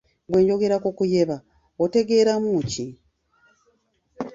Bwe 0.29 0.39
njogera 0.43 0.75
ku 0.83 0.89
kuyeba 0.97 1.37
otegeeramu 1.83 2.51
ki? 2.71 2.87